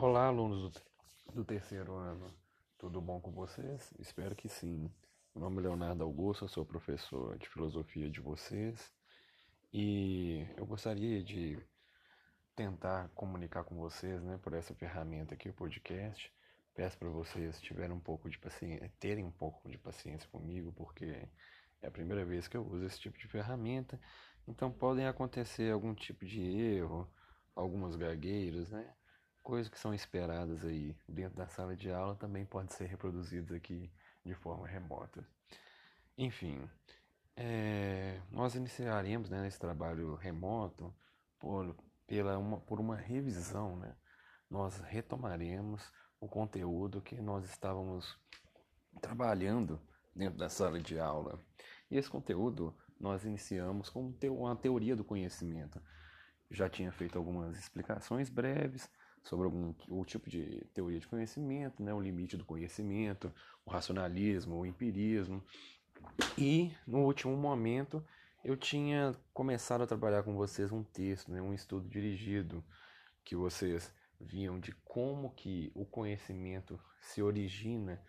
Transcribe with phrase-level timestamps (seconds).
[0.00, 0.72] Olá, alunos
[1.34, 2.32] do, terceiro ano.
[2.78, 3.92] Tudo bom com vocês?
[3.98, 4.88] Espero que sim.
[5.34, 8.92] Meu nome é Leonardo Augusto, sou professor de filosofia de vocês
[9.72, 11.58] e eu gostaria de
[12.54, 16.32] tentar comunicar com vocês, né, por essa ferramenta aqui, o podcast.
[16.76, 21.28] Peço para vocês tiverem um pouco de paciência, terem um pouco de paciência comigo, porque
[21.82, 24.00] é a primeira vez que eu uso esse tipo de ferramenta,
[24.46, 27.12] então podem acontecer algum tipo de erro,
[27.56, 28.94] algumas gagueiras, né?
[29.42, 33.90] Coisas que são esperadas aí dentro da sala de aula também podem ser reproduzidas aqui
[34.24, 35.26] de forma remota.
[36.16, 36.68] Enfim,
[37.36, 40.94] é, nós iniciaremos né, esse trabalho remoto
[41.38, 43.76] por, pela uma, por uma revisão.
[43.76, 43.94] Né?
[44.50, 48.18] Nós retomaremos o conteúdo que nós estávamos
[49.00, 49.80] trabalhando
[50.14, 51.40] dentro da sala de aula.
[51.90, 55.80] E esse conteúdo nós iniciamos com uma teoria do conhecimento.
[56.50, 58.90] Já tinha feito algumas explicações breves
[59.22, 63.32] sobre algum o tipo de teoria de conhecimento, né, o limite do conhecimento,
[63.64, 65.42] o racionalismo, o empirismo.
[66.36, 68.04] E no último momento
[68.44, 72.64] eu tinha começado a trabalhar com vocês um texto, né, um estudo dirigido
[73.24, 78.02] que vocês viam de como que o conhecimento se origina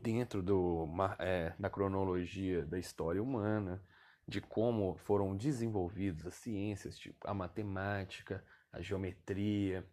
[0.00, 3.82] dentro do, é, da cronologia da história humana,
[4.26, 9.86] de como foram desenvolvidas as ciências, tipo a matemática, a geometria,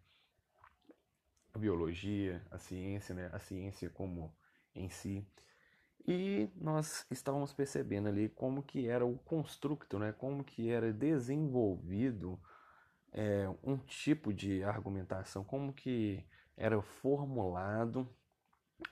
[1.60, 3.30] biologia, a ciência, né?
[3.32, 4.34] a ciência como
[4.74, 5.26] em si.
[6.06, 10.12] E nós estávamos percebendo ali como que era o construto, né?
[10.12, 12.40] como que era desenvolvido
[13.12, 16.24] é, um tipo de argumentação, como que
[16.56, 18.08] era formulado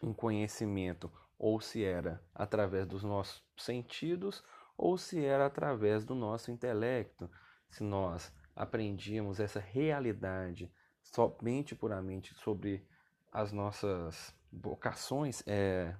[0.03, 4.44] um conhecimento, ou se era através dos nossos sentidos,
[4.77, 7.30] ou se era através do nosso intelecto,
[7.70, 10.72] se nós aprendíamos essa realidade
[11.12, 12.87] somente puramente sobre
[13.33, 15.95] as nossas vocações é,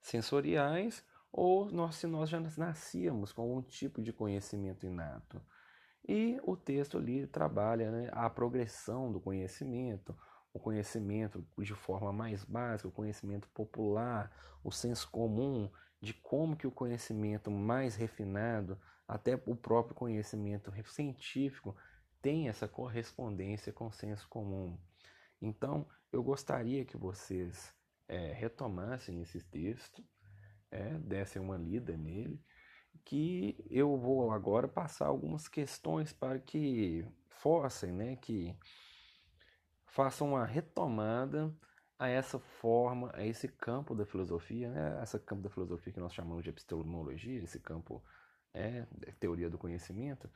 [0.00, 5.42] sensoriais ou nós, se nós já nascíamos com um tipo de conhecimento inato.
[6.06, 10.16] E o texto ali trabalha né, a progressão do conhecimento,
[10.52, 14.30] o conhecimento de forma mais básica, o conhecimento popular,
[14.62, 18.78] o senso comum, de como que o conhecimento mais refinado,
[19.08, 21.74] até o próprio conhecimento científico,
[22.24, 24.78] tem essa correspondência com o senso comum.
[25.42, 27.76] Então, eu gostaria que vocês
[28.08, 30.02] é, retomassem esse texto,
[30.70, 32.42] é, dessem uma lida nele,
[33.04, 38.56] que eu vou agora passar algumas questões para que forcem, né, que
[39.84, 41.54] façam uma retomada
[41.98, 46.14] a essa forma, a esse campo da filosofia, né, essa campo da filosofia que nós
[46.14, 48.02] chamamos de epistemologia, esse campo
[48.54, 48.86] é,
[49.20, 50.30] teoria do conhecimento,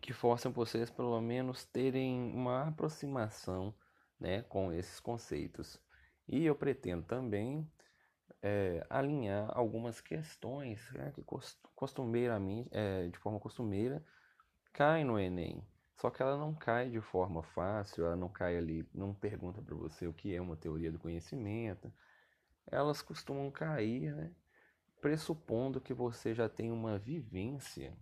[0.00, 3.74] que forçam vocês pelo menos terem uma aproximação
[4.18, 5.80] né, com esses conceitos.
[6.26, 7.70] E eu pretendo também
[8.42, 11.24] é, alinhar algumas questões né, que
[11.74, 14.04] costumeiramente, é, de forma costumeira,
[14.72, 15.66] caem no Enem.
[15.96, 19.74] Só que ela não cai de forma fácil, ela não cai ali, não pergunta para
[19.74, 21.92] você o que é uma teoria do conhecimento.
[22.66, 24.30] Elas costumam cair, né,
[25.00, 27.96] pressupondo que você já tem uma vivência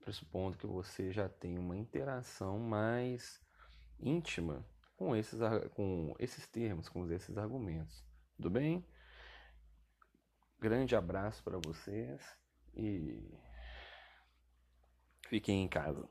[0.00, 3.40] pressupondo que você já tem uma interação mais
[4.00, 4.64] íntima
[4.96, 5.38] com esses,
[5.74, 8.04] com esses termos, com esses argumentos.
[8.36, 8.84] Tudo bem?
[10.58, 12.20] Grande abraço para vocês
[12.74, 13.38] e
[15.28, 16.08] fiquem em casa.